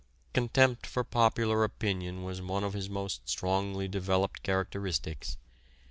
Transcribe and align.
Contempt 0.33 0.87
for 0.87 1.03
popular 1.03 1.63
opinion 1.63 2.23
was 2.23 2.41
one 2.41 2.63
of 2.63 2.73
his 2.73 2.89
most 2.89 3.29
strongly 3.29 3.87
developed 3.87 4.41
characteristics. 4.41 5.37